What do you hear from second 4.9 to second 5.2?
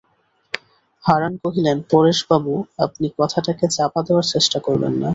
না।